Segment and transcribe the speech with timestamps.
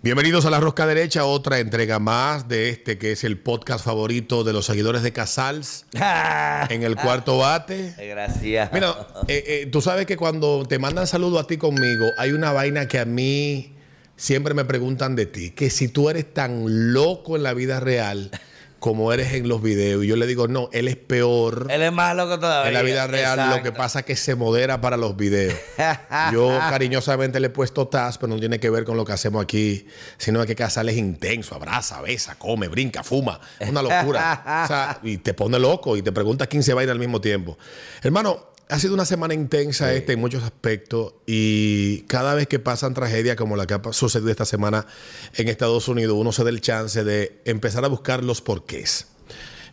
[0.00, 4.44] Bienvenidos a La Rosca Derecha, otra entrega más de este que es el podcast favorito
[4.44, 5.86] de los seguidores de Casals
[6.70, 7.94] en el cuarto bate.
[7.98, 8.72] Gracias.
[8.72, 8.94] Mira,
[9.26, 12.86] eh, eh, tú sabes que cuando te mandan saludo a ti conmigo, hay una vaina
[12.86, 13.74] que a mí
[14.14, 18.30] siempre me preguntan de ti, que si tú eres tan loco en la vida real
[18.78, 21.66] como eres en los videos, y yo le digo, no, él es peor.
[21.70, 22.68] Él es más loco todavía.
[22.68, 25.54] En la vida real lo que pasa es que se modera para los videos.
[26.32, 29.42] Yo cariñosamente le he puesto tas, pero no tiene que ver con lo que hacemos
[29.42, 33.40] aquí, sino que Casal es intenso, abraza, besa, come, brinca, fuma.
[33.58, 34.44] Es una locura.
[34.64, 37.56] O sea, y te pone loco y te pregunta 15 vainas al mismo tiempo.
[38.02, 42.92] Hermano, ha sido una semana intensa esta en muchos aspectos y cada vez que pasan
[42.92, 44.86] tragedias como la que ha sucedido esta semana
[45.34, 49.06] en Estados Unidos, uno se da el chance de empezar a buscar los porqués.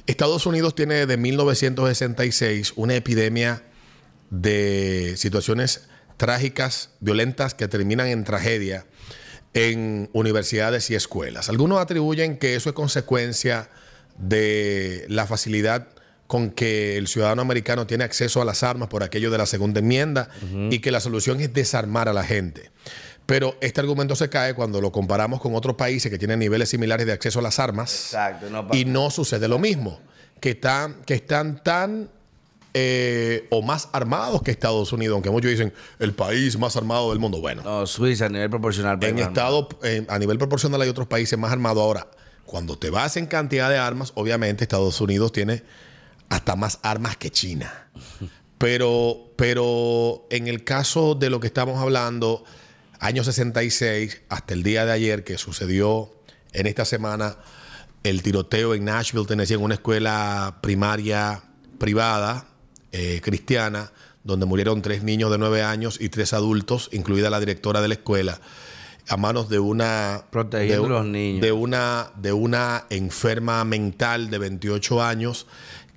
[0.08, 3.64] Estados Unidos tiene desde 1966 una epidemia
[4.30, 8.86] de situaciones trágicas, violentas, que terminan en tragedia
[9.54, 11.50] en universidades y escuelas.
[11.50, 13.70] Algunos atribuyen que eso es consecuencia
[14.18, 15.95] de la facilidad
[16.28, 19.80] con que el ciudadano americano tiene acceso a las armas por aquello de la segunda
[19.80, 20.30] enmienda
[20.72, 22.72] y que la solución es desarmar a la gente.
[23.26, 27.08] Pero este argumento se cae cuando lo comparamos con otros países que tienen niveles similares
[27.08, 28.50] de acceso a las armas Exacto.
[28.50, 30.00] No y no sucede lo mismo,
[30.40, 32.10] que están, que están tan
[32.76, 37.20] eh, o más armados que Estados Unidos, aunque muchos dicen el país más armado del
[37.20, 37.40] mundo.
[37.40, 39.00] Bueno, No, Suiza a nivel proporcional.
[39.00, 41.82] pero en estado, eh, a nivel proporcional hay otros países más armados.
[41.82, 42.08] Ahora,
[42.46, 45.64] cuando te vas en cantidad de armas, obviamente Estados Unidos tiene
[46.30, 47.90] hasta más armas que China.
[48.58, 52.44] Pero, pero en el caso de lo que estamos hablando,
[53.00, 56.12] año 66 hasta el día de ayer que sucedió
[56.54, 57.38] en esta semana
[58.04, 61.44] el tiroteo en Nashville, Tennessee, en una escuela primaria
[61.80, 62.46] privada
[62.92, 63.92] eh, cristiana,
[64.24, 67.96] donde murieron tres niños de nueve años y tres adultos, incluida la directora de la
[67.96, 68.40] escuela,
[69.08, 71.42] a manos de una de, los niños.
[71.42, 75.48] de una de una enferma mental de 28 años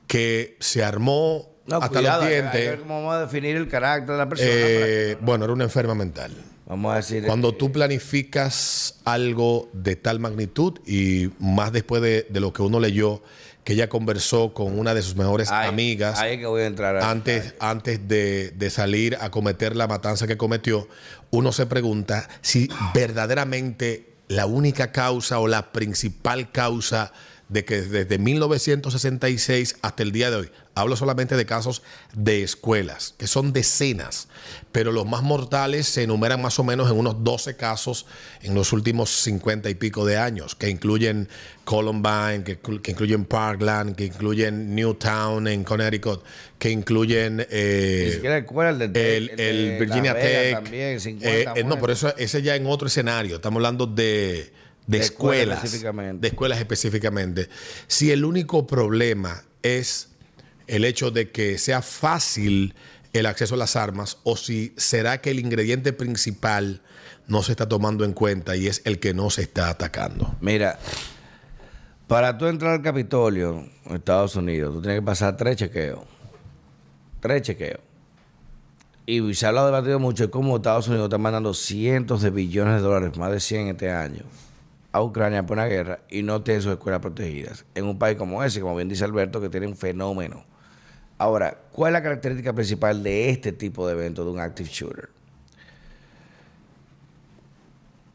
[0.09, 2.71] que se armó No, hasta cuidado, los hay- hay que dientes.
[2.71, 4.51] ver cómo vamos a definir el carácter de la persona.
[4.53, 6.33] Eh, bueno, era una enferma mental.
[6.67, 7.25] vamos a decir.
[7.25, 12.79] Cuando tú planificas algo de tal magnitud y más después de, de lo que uno
[12.81, 13.23] leyó,
[13.65, 16.97] que ella conversó con una de sus mejores amigas Ahí es que voy a entrar.
[17.03, 20.89] antes, antes de, de salir a cometer la matanza que cometió,
[21.31, 27.13] uno se pregunta si verdaderamente la única causa o la principal causa
[27.49, 31.83] de que desde 1966 hasta el día de hoy, hablo solamente de casos
[32.15, 34.29] de escuelas, que son decenas,
[34.71, 38.07] pero los más mortales se enumeran más o menos en unos 12 casos
[38.43, 41.29] en los últimos 50 y pico de años, que incluyen
[41.65, 46.23] Columbine, que, que incluyen Parkland, que incluyen Newtown en Connecticut,
[46.59, 47.47] que incluyen...
[47.51, 50.55] eh, Ni siquiera escuela, el de el, Virginia Tech.
[50.55, 53.37] También, 50 eh, eh, no, por eso ese ya en otro escenario.
[53.37, 54.51] Estamos hablando de,
[54.89, 56.21] de De escuelas específicamente.
[56.23, 57.49] De escuelas específicamente.
[57.87, 60.09] Si el único problema es
[60.67, 62.75] el hecho de que sea fácil
[63.13, 66.83] el acceso a las armas o si será que el ingrediente principal
[67.27, 70.35] no se está tomando en cuenta y es el que no se está atacando.
[70.41, 70.79] Mira,
[72.07, 76.01] para tú entrar al Capitolio Estados Unidos, tú tienes que pasar tres chequeos.
[77.21, 77.81] Tres chequeos.
[79.05, 82.77] Y se ha hablado debatido mucho de cómo Estados Unidos está mandando cientos de billones
[82.77, 84.23] de dólares, más de 100 este año,
[85.03, 87.65] Ucrania por una guerra y no tiene sus escuelas protegidas.
[87.75, 90.45] En un país como ese, como bien dice Alberto, que tiene un fenómeno.
[91.19, 95.09] Ahora, ¿cuál es la característica principal de este tipo de evento, de un active shooter?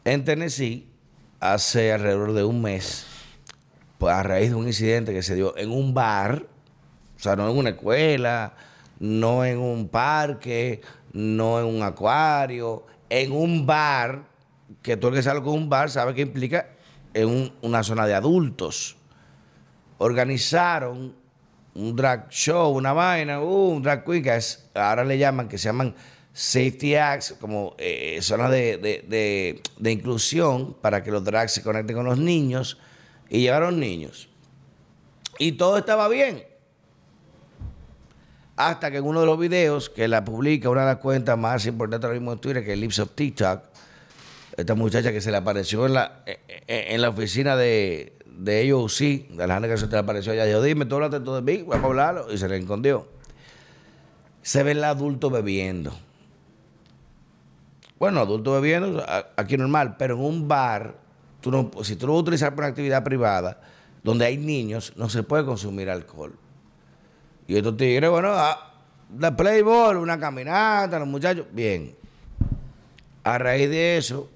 [0.05, 0.87] En Tennessee,
[1.39, 3.05] hace alrededor de un mes,
[3.97, 6.45] pues a raíz de un incidente que se dio en un bar,
[7.15, 8.53] o sea, no en una escuela,
[8.99, 10.81] no en un parque,
[11.11, 14.23] no en un acuario, en un bar,
[14.81, 16.69] que todo el que sabe con un bar sabe que implica
[17.13, 18.95] en un- una zona de adultos.
[19.97, 21.15] Organizaron
[21.75, 25.57] un drag show, una vaina, uh, un drag queen, que es- ahora le llaman, que
[25.57, 25.95] se llaman
[26.33, 31.63] safety acts, como eh, zonas de, de- de- de inclusión para que los drags se
[31.63, 32.79] conecten con los niños,
[33.29, 34.29] y llegaron niños.
[35.39, 36.43] Y todo estaba bien.
[38.55, 41.65] Hasta que en uno de los videos que la publica una de las cuentas más
[41.65, 43.63] importantes ahora mismo en Twitter, que es Lips of TikTok,
[44.57, 48.69] esta muchacha que se le apareció en la, eh, eh, en la oficina de, de
[48.71, 48.97] AOC,
[49.29, 51.83] de Alejandra que se le apareció allá, dijo, dime, tú hablaste todo de mí, vamos
[51.83, 53.07] a hablarlo, y se le escondió.
[54.41, 55.93] Se ve el adulto bebiendo.
[57.97, 59.03] Bueno, adultos bebiendo,
[59.37, 60.97] aquí normal, pero en un bar,
[61.41, 63.61] tú no, si tú lo vas a utilizar para actividad privada,
[64.03, 66.35] donde hay niños, no se puede consumir alcohol.
[67.47, 68.35] Y estos tigres, bueno,
[69.09, 71.95] de playboy, una caminata, los muchachos, bien.
[73.23, 74.29] A raíz de eso,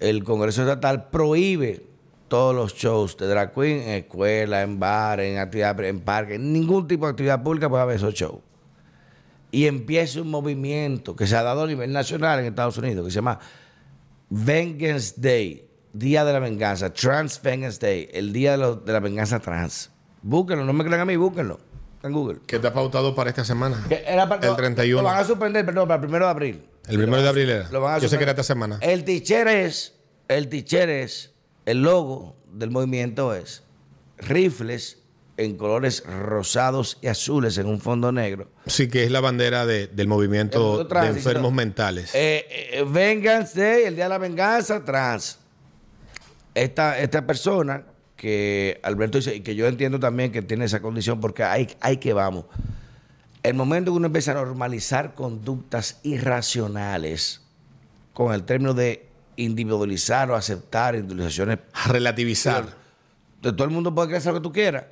[0.00, 1.86] el Congreso Estatal prohíbe
[2.28, 6.52] todos los shows de drag queen en escuelas, en bares, en actividad, en parques, en
[6.52, 8.38] ningún tipo de actividad pública puede haber esos shows.
[9.52, 13.10] Y empieza un movimiento que se ha dado a nivel nacional en Estados Unidos, que
[13.10, 13.40] se llama
[14.28, 19.00] Vengeance Day, Día de la Venganza, Trans Vengeance Day, el Día de, lo- de la
[19.00, 19.90] Venganza Trans.
[20.22, 21.58] Búsquenlo, no me crean a mí, búsquenlo.
[22.02, 22.38] En Google.
[22.46, 23.84] ¿Qué te ha pautado para esta semana?
[23.88, 25.02] Que era para- El 31.
[25.02, 26.62] Lo van a suspender, perdón, para el primero de abril.
[26.88, 27.68] El primero de abril era.
[27.70, 28.78] Lo van a Yo sé que era esta semana.
[28.80, 29.94] El teacher es,
[30.28, 31.32] el teacher es,
[31.66, 33.62] el logo del movimiento es
[34.18, 34.98] rifles
[35.36, 38.50] en colores rosados y azules en un fondo negro.
[38.66, 42.10] Sí, que es la bandera de- del El movimiento de enfermos mentales.
[42.14, 45.38] Eh, eh, Day, el día de la venganza, trans.
[46.54, 47.84] Esta, esta persona
[48.16, 51.96] que Alberto dice, y que yo entiendo también que tiene esa condición, porque hay, hay
[51.96, 52.44] que vamos.
[53.42, 57.40] El momento que uno empieza a normalizar conductas irracionales,
[58.12, 62.64] con el término de individualizar o aceptar individualizaciones Relativizar.
[63.40, 64.84] de todo el mundo puede creer lo que tú quieras,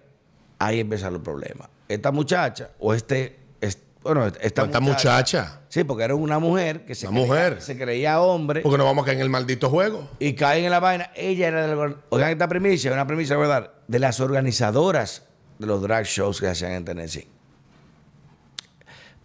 [0.58, 1.68] ahí empiezan los problemas.
[1.88, 5.60] Esta muchacha, o este, es- bueno, esta, Esta muchacha.
[5.68, 7.60] Sí, porque era una mujer que se, Una creía, mujer.
[7.62, 10.08] se creía hombre Porque no vamos a caer en el maldito juego.
[10.18, 11.10] y caen en la vaina.
[11.14, 13.72] Ella era de la, Oigan esta primicia, una primicia, ¿verdad?
[13.86, 15.24] De las organizadoras
[15.58, 17.28] de los drag shows que hacían en Tennessee.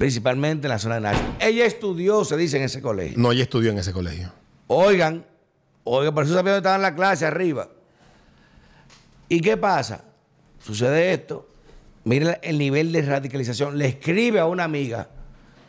[0.03, 1.33] Principalmente en la zona de Nashville.
[1.39, 3.17] Ella estudió, se dice, en ese colegio.
[3.17, 4.33] No, ella estudió en ese colegio.
[4.67, 5.25] Oigan,
[5.85, 7.69] oigan, por eso sabía dónde estaba en la clase, arriba.
[9.29, 10.03] ¿Y qué pasa?
[10.61, 11.47] Sucede esto.
[12.03, 13.77] Mira el nivel de radicalización.
[13.77, 15.07] Le escribe a una amiga.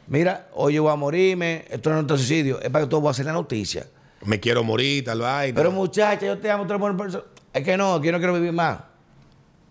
[0.09, 3.01] Mira, hoy yo voy a morirme, esto no es un suicidio, es para que tú
[3.01, 3.87] vas a hacer la noticia.
[4.25, 5.55] Me quiero morir, tal vaina.
[5.55, 7.23] Pero muchacha, yo te amo, tú eres buena persona.
[7.53, 8.81] Es que no, que yo no quiero vivir más.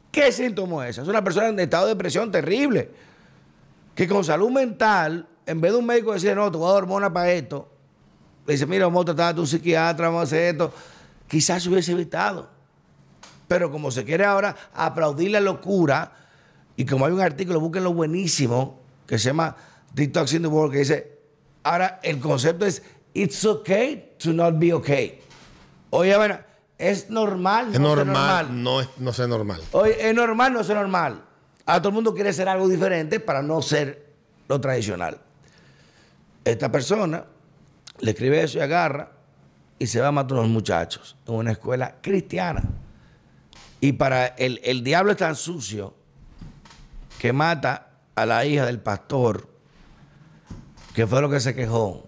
[0.09, 1.01] ¿Qué síntoma es eso?
[1.01, 3.11] Es una persona en estado de depresión terrible.
[3.95, 6.83] Que con salud mental, en vez de un médico decir, no, te voy a dar
[6.83, 7.69] hormona para esto,
[8.45, 10.73] le dice, mira, vamos a tratar de un psiquiatra, vamos a hacer esto.
[11.27, 12.49] Quizás se hubiese evitado.
[13.47, 16.11] Pero como se quiere ahora aplaudir la locura,
[16.75, 19.55] y como hay un artículo, búsquenlo buenísimo, que se llama
[19.93, 21.19] Detox in the World, que dice,
[21.63, 22.81] ahora el concepto es,
[23.13, 25.21] it's okay to not be okay.
[25.91, 26.39] Oye, bueno,
[26.77, 27.73] es normal.
[27.73, 29.61] es no ser normal, no es no ser normal.
[29.71, 31.23] Oye, es normal no ser normal.
[31.65, 34.13] A todo el mundo quiere ser algo diferente para no ser
[34.47, 35.19] lo tradicional.
[36.43, 37.25] Esta persona
[37.99, 39.11] le escribe eso y agarra
[39.79, 42.63] y se va a matar a unos muchachos en una escuela cristiana.
[43.79, 45.93] Y para el, el diablo es tan sucio
[47.19, 49.47] que mata a la hija del pastor,
[50.93, 52.07] que fue lo que se quejó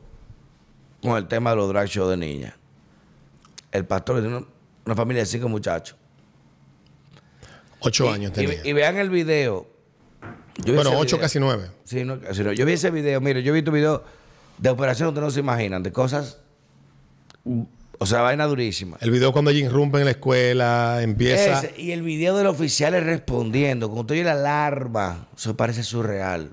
[1.02, 2.54] con el tema de los drag shows de niñas.
[3.72, 4.46] El pastor tiene una,
[4.86, 5.98] una familia de cinco muchachos.
[7.80, 8.60] Ocho Y- años tenía.
[8.64, 9.68] y vean el video.
[10.58, 11.20] Yo vi bueno, ocho, video.
[11.20, 11.70] casi nueve.
[11.84, 12.54] Sí, no, casi no.
[12.54, 14.02] Yo vi ese video, mire, yo he visto videos
[14.58, 16.40] de operaciones que no se imaginan, de cosas,
[17.98, 18.98] o sea, vaina durísima.
[19.02, 21.60] El video cuando ella irrumpe en la escuela, empieza.
[21.60, 26.52] Ese, y el video de los oficiales respondiendo, cuando tú la alarma, eso parece surreal.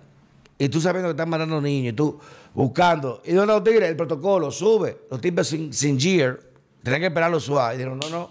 [0.58, 2.18] Y tú sabiendo que están matando niños, y tú
[2.54, 3.88] buscando, ¿y dónde los tigres?
[3.88, 4.98] El protocolo, sube.
[5.10, 6.38] Los tipos sin, sin gear,
[6.82, 7.74] tenían que esperarlo suave.
[7.74, 8.28] Y dijeron, no, no,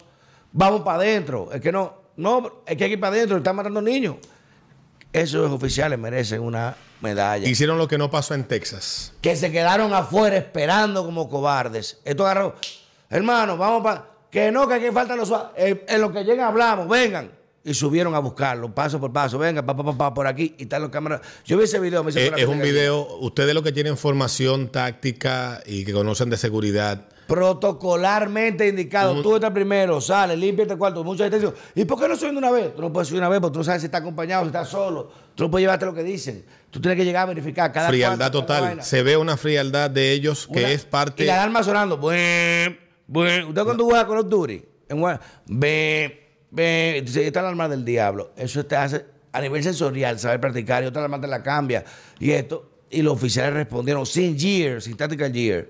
[0.54, 1.50] vamos para adentro.
[1.51, 4.16] Es que no, no, es que hay que ir para adentro, están matando niños.
[5.12, 7.48] Esos oficiales merecen una medalla.
[7.48, 9.12] Hicieron lo que no pasó en Texas.
[9.22, 12.00] que se quedaron afuera esperando como cobardes.
[12.06, 12.56] Esto agarró,
[13.10, 14.06] hermano, vamos para.
[14.30, 15.34] Que no, que aquí faltan los.
[15.58, 17.30] En, en lo que llegan hablamos, vengan.
[17.63, 20.63] Y subieron a buscarlo, paso por paso, venga, pa, pa, pa, pa, por aquí, y
[20.63, 21.22] están los cámaras.
[21.46, 24.70] Yo vi ese video, me hizo Eh, es un video, ustedes lo que tienen formación
[24.70, 27.08] táctica y que conocen de seguridad.
[27.27, 29.22] Protocolarmente indicado.
[29.22, 31.03] Tú estás primero, sale, limpia este cuarto.
[31.03, 32.75] Mucha dice, ¿y por qué no suben de una vez?
[32.75, 34.65] Tú no puedes subir una vez porque tú no sabes si está acompañado, si está
[34.65, 35.12] solo.
[35.36, 36.44] Tú no puedes llevarte lo que dicen.
[36.72, 38.84] Tú tienes que llegar a verificar cada frialdad total.
[38.84, 41.24] Se ve una frialdad de ellos que es parte.
[41.24, 41.98] Y la alarma sonando.
[41.98, 42.77] Buen,
[43.08, 43.46] buen.
[43.46, 45.01] Usted cuando juega con los Duty, en
[46.51, 46.96] Ven.
[46.98, 48.31] Entonces, esta alarma del diablo.
[48.38, 50.84] Eso te hace a nivel sensorial saber practicar.
[50.84, 51.84] Y otra alarma te la cambia.
[52.20, 52.70] Y esto.
[52.89, 55.67] Y los oficiales respondieron sin gear, sin tactical gear.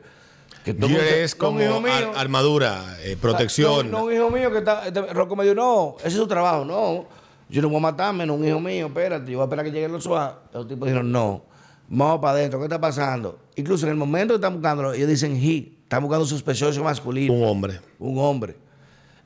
[0.66, 1.92] Que todo Gear es como hijo mío.
[1.94, 3.90] ar- armadura, eh, protección.
[3.92, 4.86] No, no, un hijo mío que está.
[4.88, 6.66] este, Rocco me dijo, no, ese es su trabajo.
[6.66, 7.06] No,
[7.50, 9.72] yo no voy a matarme, no, un hijo mío, espérate, yo voy a esperar que
[9.72, 10.54] lleguen los SWAT.
[10.54, 11.46] Los tipos dijeron, no,
[11.90, 13.40] vamos para adentro, ¿qué está pasando?
[13.56, 17.44] Incluso en el momento que están buscándolo, ellos dicen he, están buscando sospechoso masculino, Un
[17.44, 17.80] hombre.
[18.00, 18.56] un hombre.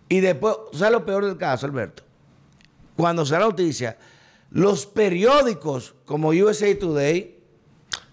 [0.09, 2.03] Y después, ¿tú ¿sabes lo peor del caso, Alberto?
[2.95, 3.97] Cuando se da la noticia,
[4.51, 7.35] los periódicos como USA Today,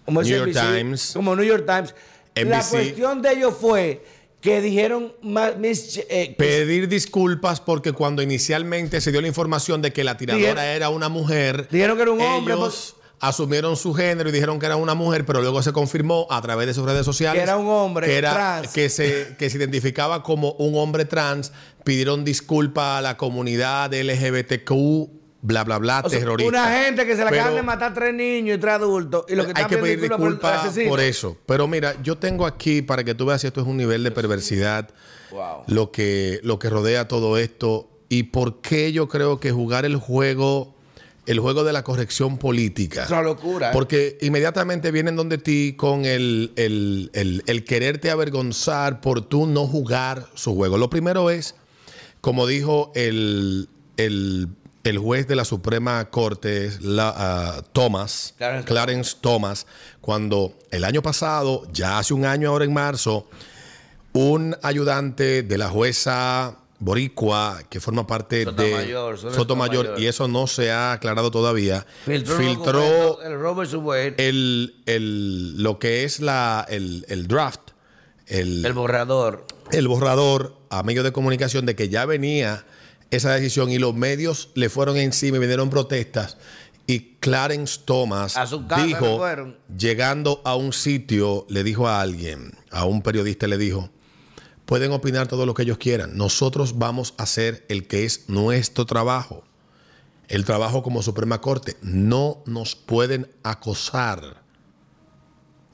[0.05, 1.11] como New York Times.
[1.13, 1.95] como New York Times,
[2.35, 4.03] La cuestión de ellos fue
[4.41, 10.17] que dijeron eh, pedir disculpas porque cuando inicialmente se dio la información de que la
[10.17, 12.95] tiradora Dijeron- era una mujer, Dijeron que era un hombre, ellos
[13.27, 16.67] asumieron su género y dijeron que era una mujer, pero luego se confirmó a través
[16.67, 18.67] de sus redes sociales Que era un hombre que era- trans.
[18.73, 21.51] que se que se identificaba como un hombre trans,
[21.83, 25.09] pidieron disculpas a la comunidad LGBTQ,
[25.41, 26.49] bla bla bla, o sea, terrorista.
[26.49, 29.25] una gente que se le acaban de matar tres niños y tres adultos.
[29.29, 31.37] Y lo que hay que pedir disculpas por eso.
[31.45, 34.11] Pero mira, yo tengo aquí para que tú veas si esto es un nivel de
[34.11, 34.89] perversidad,
[35.31, 35.63] Wow.
[35.67, 39.95] lo que, lo que rodea todo esto y por qué yo creo que jugar el
[39.97, 40.75] juego,
[41.25, 43.03] el juego de la corrección política.
[43.03, 43.69] Es una locura.
[43.69, 43.71] ¿eh?
[43.73, 49.65] Porque inmediatamente vienen donde ti con el, el- el- el quererte avergonzar por tú no
[49.67, 50.77] jugar su juego.
[50.77, 51.55] Lo primero es,
[52.21, 54.49] como dijo el, el-
[54.83, 59.65] el juez de la Suprema Corte, la, ah, Thomas, Clarence Clarence Thomas,
[60.01, 63.29] cuando el año pasado, ya hace un año ahora en marzo,
[64.11, 69.35] un ayudante de la jueza Boricua, que forma parte Sotomayor, de Sotomayor,
[69.85, 69.99] Sotomayor.
[70.01, 76.03] y eso no se ha aclarado todavía, Filtró, filtró el Robert el, el- lo que
[76.03, 77.71] es la, el, el draft,
[78.27, 79.45] el, el borrador.
[79.71, 82.65] el borrador a medios de comunicación de que ya venía
[83.11, 86.37] esa decisión y los medios le fueron encima y vinieron protestas.
[86.85, 89.23] Y Clarence Thomas A su casa le dijo,
[89.77, 93.89] llegando a un sitio, le dijo a alguien, a un periodista le dijo,
[94.65, 98.85] pueden opinar todo lo que ellos quieran, nosotros vamos a hacer el que es nuestro
[98.85, 99.43] trabajo,
[100.27, 104.41] el trabajo como Suprema Corte, no nos pueden acosar.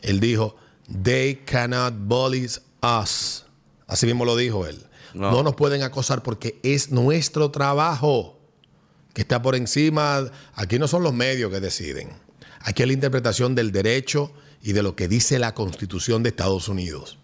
[0.01, 0.55] Él dijo,
[1.03, 2.47] they cannot bully
[2.81, 3.45] us.
[3.87, 4.85] Así mismo lo dijo él.
[5.13, 5.31] No.
[5.31, 5.43] No.
[5.43, 8.39] nos pueden acosar porque es nuestro trabajo
[9.13, 10.29] que está por encima.
[10.53, 12.09] Aquí no son los medios que deciden.
[12.61, 14.31] Aquí es la interpretación del derecho
[14.61, 17.17] y de lo que dice la Constitución de Estados Unidos.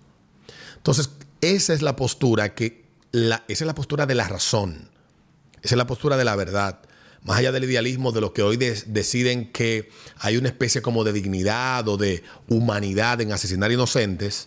[0.78, 1.10] Entonces,
[1.52, 4.90] esa es la postura que la, esa es la postura de la razón.
[5.62, 6.80] Esa es la postura de la verdad.
[7.24, 11.04] Más allá del idealismo de los que hoy des- deciden que hay una especie como
[11.04, 14.46] de dignidad o de humanidad en asesinar inocentes,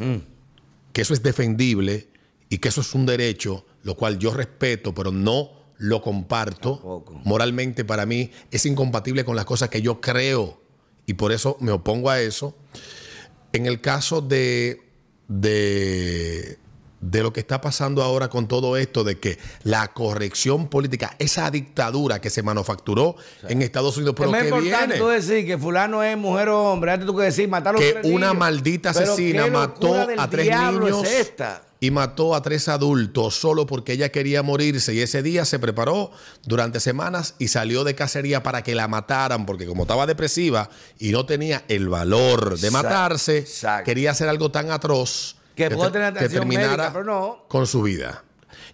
[0.93, 2.09] que eso es defendible
[2.49, 6.75] y que eso es un derecho, lo cual yo respeto, pero no lo comparto.
[6.75, 7.21] Tampoco.
[7.25, 10.61] Moralmente para mí es incompatible con las cosas que yo creo
[11.07, 12.57] y por eso me opongo a eso.
[13.53, 14.83] En el caso de,
[15.27, 16.59] de,
[17.01, 21.51] de lo que está pasando ahora con todo esto, de que la corrección política, esa
[21.51, 23.17] dictadura que se manufacturó
[23.49, 24.99] en Estados Unidos, pero que importante viene.
[24.99, 26.93] tú decir que fulano es mujer o hombre.
[26.93, 28.39] Antes tú que decir matar a que tres una niños.
[28.39, 31.63] maldita asesina mató a tres niños es esta.
[31.81, 36.11] y mató a tres adultos solo porque ella quería morirse y ese día se preparó
[36.45, 41.11] durante semanas y salió de cacería para que la mataran porque como estaba depresiva y
[41.13, 43.85] no tenía el valor de Exacto, matarse, exacto.
[43.85, 47.45] quería hacer algo tan atroz Que puede tener que atención terminara médica, pero no.
[47.49, 48.25] con su vida.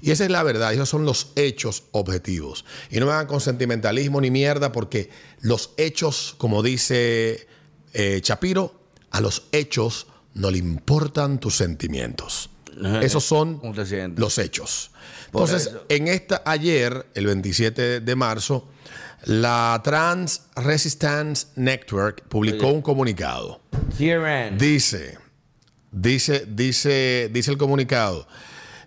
[0.01, 2.65] Y esa es la verdad, esos son los hechos objetivos.
[2.91, 5.09] Y no me hagan con sentimentalismo ni mierda, porque
[5.41, 7.47] los hechos, como dice
[7.95, 8.75] eh, Chapiro,
[9.11, 12.51] a los hechos no le importan tus sentimientos.
[13.03, 13.61] Esos son
[14.17, 14.91] los hechos.
[15.27, 18.69] Entonces, en esta, ayer, el 27 de marzo,
[19.25, 23.61] la Trans Resistance Network publicó un comunicado.
[24.59, 25.19] Dice,
[25.95, 28.27] dice, dice, dice el comunicado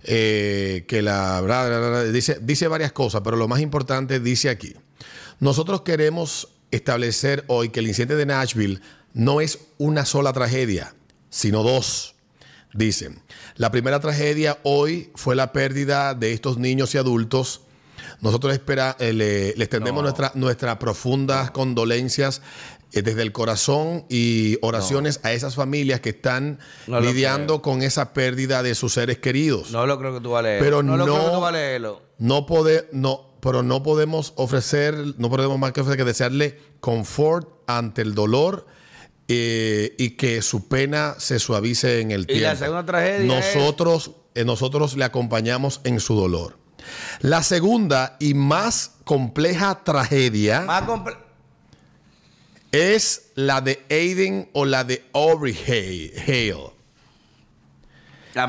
[0.04, 4.20] eh, que la bla, bla, bla, bla, dice, dice varias cosas, pero lo más importante
[4.20, 4.76] dice aquí.
[5.40, 8.82] Nosotros queremos establecer hoy que el incidente de Nashville
[9.14, 10.94] no es una sola tragedia,
[11.30, 12.16] sino dos.
[12.74, 13.22] Dicen,
[13.56, 17.62] la primera tragedia hoy fue la pérdida de estos niños y adultos.
[18.22, 20.10] Nosotros espera, eh, le, extendemos No.
[20.10, 22.42] nuestra- nuestras profundas condolencias
[22.92, 28.64] desde el corazón y oraciones a esas familias que están No lidiando con esa pérdida
[28.64, 29.72] de sus seres queridos.
[29.72, 30.60] No lo creo que tú vas a leer.
[30.64, 32.02] Pero no lo creo que tú vas a leerlo.
[32.18, 37.50] No pode, no, pero no podemos ofrecer, no podemos más que ofrecer que desearle confort
[37.68, 38.66] ante el dolor
[39.28, 42.44] eh, y que su pena se suavice en el Y tiempo.
[42.44, 46.58] la segunda tragedia es- nosotros, eh, nosotros le acompañamos en su dolor.
[47.20, 51.18] La segunda y más compleja tragedia Más comple-
[52.72, 56.78] es la de Aiden o la de Aubrey Hale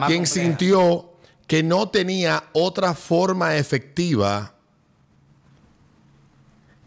[0.06, 1.12] quien sintió
[1.46, 4.54] que no tenía otra forma efectiva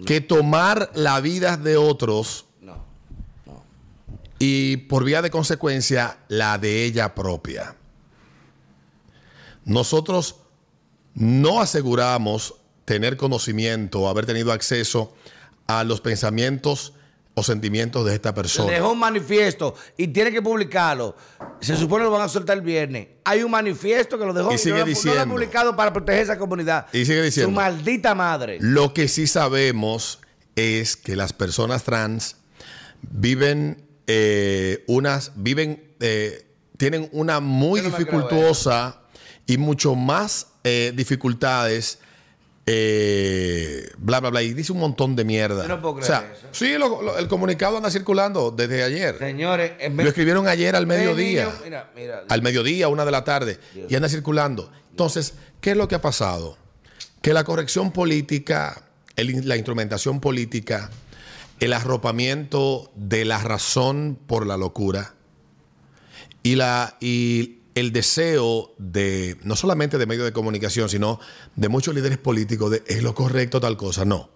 [0.05, 2.83] que tomar la vida de otros No.
[4.39, 7.75] y por vía de consecuencia la de ella propia.
[9.63, 10.37] Nosotros
[11.13, 15.13] no aseguramos tener conocimiento o haber tenido acceso
[15.67, 16.93] a los pensamientos
[17.33, 18.71] o sentimientos de esta persona.
[18.71, 21.15] Dejó un manifiesto y tiene que publicarlo.
[21.61, 23.07] Se supone lo van a soltar el viernes.
[23.23, 25.21] Hay un manifiesto que lo dejó Y sigue no no lo diciendo.
[25.21, 26.87] ha publicado para proteger esa comunidad.
[26.91, 27.49] Y sigue diciendo.
[27.49, 28.57] Su maldita madre.
[28.59, 30.19] Lo que sí sabemos
[30.55, 32.35] es que las personas trans
[33.01, 36.45] viven eh, unas viven eh,
[36.77, 39.01] tienen una muy no dificultuosa
[39.45, 41.99] y mucho más eh, dificultades
[42.73, 45.63] eh, bla bla bla y dice un montón de mierda.
[45.63, 46.47] Yo no puedo o sea, creer eso.
[46.51, 49.17] sí, lo- lo- el comunicado anda circulando desde ayer.
[49.19, 51.45] Señores, en Lo escribieron ayer al mediodía.
[51.45, 52.23] niño, mira, mira.
[52.29, 53.59] al mediodía, una de la tarde,
[53.89, 54.71] y anda circulando.
[54.91, 56.57] Entonces, ¿qué es lo que ha pasado?
[57.21, 58.83] Que la corrección política,
[59.15, 60.89] el- la instrumentación política,
[61.59, 65.13] el arropamiento de la razón por la locura
[66.43, 71.19] y, la, y el deseo de, no solamente de medios de comunicación, sino
[71.55, 74.05] de muchos líderes políticos de es lo correcto tal cosa.
[74.05, 74.29] No.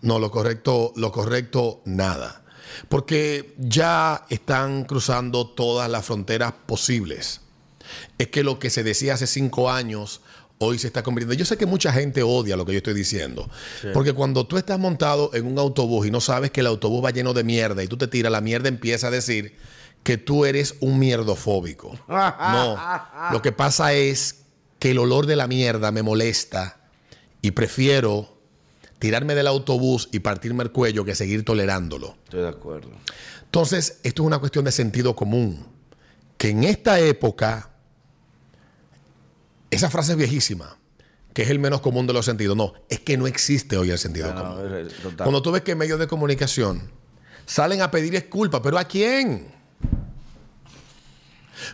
[0.00, 2.44] No, lo correcto, lo correcto, nada.
[2.88, 7.40] Porque ya están cruzando todas las fronteras posibles.
[8.18, 10.20] Es que lo que se decía hace cinco años,
[10.58, 11.34] hoy se está convirtiendo.
[11.34, 13.48] Yo sé que mucha gente odia lo que yo estoy diciendo.
[13.92, 17.10] Porque cuando tú estás montado en un autobús y no sabes que el autobús va
[17.10, 19.56] lleno de mierda y tú te tiras, la mierda empieza a decir
[20.08, 21.94] que tú eres un mierdofóbico.
[22.08, 22.78] No.
[23.30, 24.44] Lo que pasa es
[24.78, 26.80] que el olor de la mierda me molesta
[27.42, 28.38] y prefiero
[28.98, 32.16] tirarme del autobús y partirme el cuello que seguir tolerándolo.
[32.24, 32.90] Estoy de acuerdo.
[33.44, 35.66] Entonces, esto es una cuestión de sentido común.
[36.38, 37.68] Que en esta época,
[39.70, 40.78] esa frase es viejísima,
[41.34, 42.56] que es el menos común de los sentidos.
[42.56, 44.88] No, es que no existe hoy el sentido No, común.
[45.04, 45.16] no.
[45.18, 46.90] Cuando tú ves que medios de comunicación
[47.44, 49.57] salen a pedir disculpas, pero ¿a quién?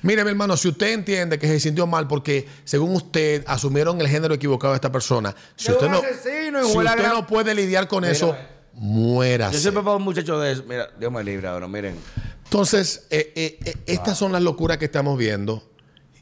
[0.02, 4.08] Mire, mi hermano, si usted entiende que se sintió mal porque, según usted, asumieron el
[4.08, 7.14] género equivocado de esta persona, si usted no, asesino, si hijo de la usted gran-
[7.14, 9.58] no puede lidiar con eso, Yo muérase.
[9.60, 10.64] siempre pongo un muchacho de eso.
[10.68, 11.96] Mira, Dios me libre ahora, miren.
[12.44, 15.70] Entonces, eh, eh, eh, estas son las locuras que estamos viendo.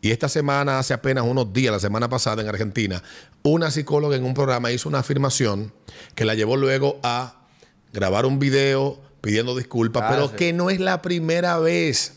[0.01, 3.03] Y esta semana, hace apenas unos días, la semana pasada en Argentina,
[3.43, 5.73] una psicóloga en un programa hizo una afirmación
[6.17, 7.47] que la llevó luego a
[7.93, 10.35] grabar un video pidiendo disculpas, Ah, pero sí.
[10.37, 12.15] que no es la primera vez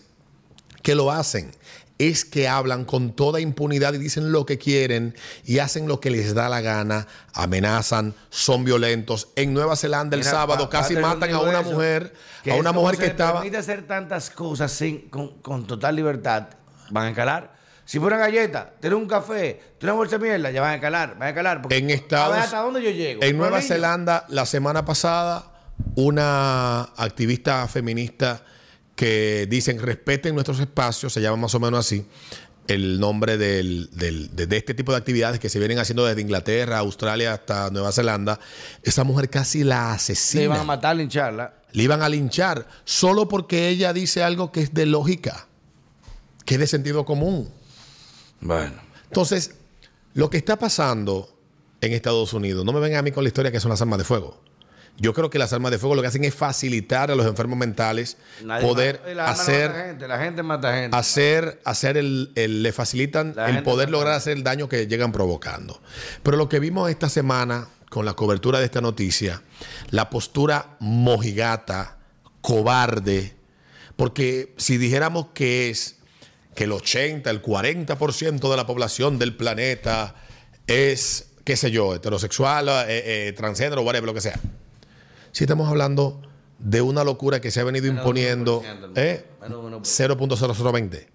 [0.86, 1.52] que lo hacen.
[1.98, 6.12] Es que hablan con toda impunidad y dicen lo que quieren y hacen lo que
[6.12, 9.30] les da la gana, amenazan, son violentos.
[9.36, 12.71] En Nueva Zelanda el Mira, sábado casi matan a una eso, mujer, que a una
[12.71, 13.39] mujer que estaba...
[13.39, 16.50] permite hacer tantas cosas sin, con, con total libertad.
[16.91, 17.56] Van a escalar.
[17.86, 20.76] Si por una galleta, tienes un café, tienes una bolsa de mierda, ya van a
[20.76, 21.62] escalar, van a escalar.
[21.62, 23.24] porque En a ver Estados hasta dónde yo llego.
[23.24, 23.62] En Nueva.
[23.62, 25.52] Zelanda, la semana pasada,
[25.95, 28.43] una activista feminista
[28.96, 32.06] que dicen respeten nuestros espacios, se llama más o menos así,
[32.68, 36.22] el nombre del- del- de, de este tipo de actividades que se vienen haciendo desde
[36.22, 38.40] Inglaterra, Australia hasta Nueva Zelanda.
[38.84, 40.40] Esa mujer casi la asesina.
[40.42, 41.54] Se iban a matar, lincharla.
[41.74, 45.48] Le iban a linchar solo porque ella dice algo que es de lógica,
[46.46, 47.50] que es de sentido común.
[48.40, 48.76] Bueno.
[49.08, 49.52] Entonces,
[50.14, 51.38] lo que está pasando
[51.82, 54.00] en Estados Unidos, no me vengan a mí con la historia que son las armas
[54.00, 54.42] de fuego.
[54.98, 57.58] Yo creo que las armas de fuego lo que hacen es facilitar a los enfermos
[57.58, 60.96] mentales Nadie poder hacer, gente, la gente mata gente.
[60.96, 64.18] hacer, hacer el, el- le facilitan La el poder lograr gente.
[64.18, 65.82] hacer el daño que llegan provocando.
[66.24, 69.42] Pero lo que vimos esta semana con la cobertura de esta noticia,
[69.90, 71.98] la postura mojigata,
[72.42, 73.34] cobarde,
[73.98, 75.98] porque si dijéramos que es
[76.56, 80.16] que el 80, el 40% de la población del planeta
[80.68, 84.40] es, qué sé yo, heterosexual, eh, eh, transgénero, whatever, lo que sea.
[85.36, 86.21] Si estamos hablando
[86.60, 88.93] de una locura que se ha venido imponiendo, 1%, hermano.
[88.95, 89.26] ¿eh?
[89.41, 90.15] Menos de 1%.
[90.17, 91.08] 0.0020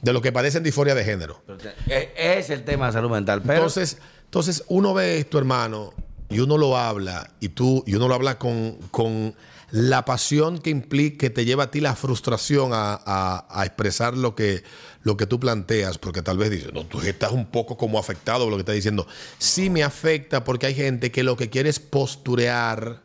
[0.00, 1.42] de los que padecen disforia de género.
[1.86, 3.42] E- Es el tema de salud mental.
[3.42, 5.92] Pero Entonces, entonces uno ve esto, hermano,
[6.30, 9.34] y uno lo habla, y tú, y uno lo habla con, con
[9.70, 14.16] la pasión que implica, que te lleva a ti la frustración a, a- a expresar
[14.16, 14.62] lo que,
[15.02, 18.44] lo que tú planteas, porque tal vez dices, no, tú estás un poco como afectado
[18.44, 19.06] por lo que estás diciendo.
[19.36, 23.02] Sí me afecta porque hay gente que lo que quiere es posturear.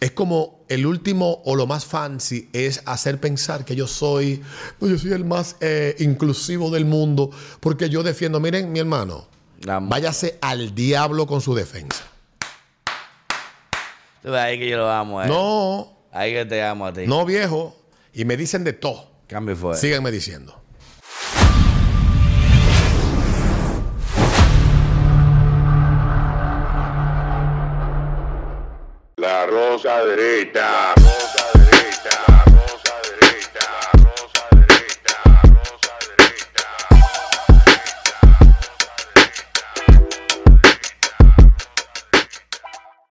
[0.00, 4.40] Es como el último o lo más fancy es hacer pensar que yo soy,
[4.80, 9.26] yo soy el más eh, inclusivo del mundo, porque yo defiendo, miren, mi hermano,
[9.62, 12.04] La- váyase al diablo con su defensa.
[14.22, 15.20] tú ves ahí que yo lo amo.
[15.22, 15.26] eh.
[15.26, 17.06] No, Ahí que te amo a ti.
[17.06, 17.76] no viejo,
[18.12, 19.10] y me dicen de todo.
[19.26, 19.76] Cambio fue.
[19.76, 20.57] Síganme diciendo.
[29.48, 30.97] Rosa derecha.